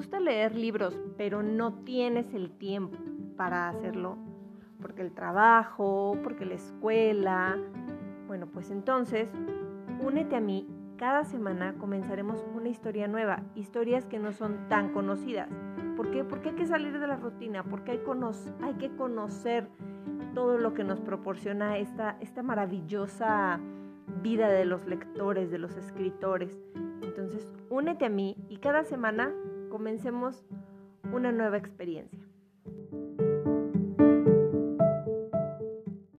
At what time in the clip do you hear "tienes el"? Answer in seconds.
1.84-2.52